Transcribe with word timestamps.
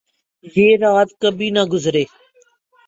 یہ 0.55 0.69
رات 0.81 1.09
کبھی 1.21 1.47
نہ 1.49 1.63
گزرے 1.73 2.03